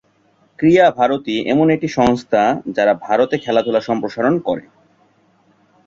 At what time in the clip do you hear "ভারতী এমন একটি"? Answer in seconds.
0.91-1.87